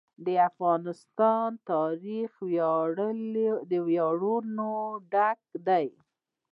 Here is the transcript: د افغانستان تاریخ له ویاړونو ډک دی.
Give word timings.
د 0.25 0.27
افغانستان 0.49 1.47
تاریخ 1.71 2.31
له 3.71 3.77
ویاړونو 3.87 4.71
ډک 5.11 5.39
دی. 5.67 5.87